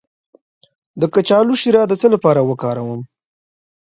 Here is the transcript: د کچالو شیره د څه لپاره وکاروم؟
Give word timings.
د 0.99 1.01
کچالو 1.13 1.53
شیره 1.61 1.81
د 1.87 1.93
څه 2.01 2.07
لپاره 2.13 2.41
وکاروم؟ 2.49 3.01